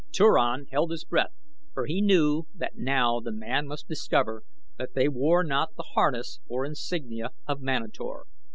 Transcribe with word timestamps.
Turan 0.11 0.65
held 0.71 0.89
his 0.89 1.03
breath 1.05 1.29
for 1.75 1.85
he 1.85 2.01
knew 2.01 2.47
that 2.55 2.75
now 2.75 3.19
the 3.19 3.31
man 3.31 3.67
must 3.67 3.87
discover 3.87 4.41
that 4.79 4.95
they 4.95 5.07
wore 5.07 5.43
not 5.43 5.75
the 5.75 5.91
harness 5.93 6.39
or 6.47 6.65
insignia 6.65 7.29
of 7.45 7.61
Manator. 7.61 8.23